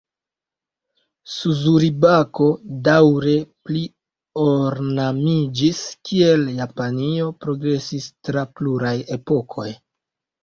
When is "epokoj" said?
9.17-9.67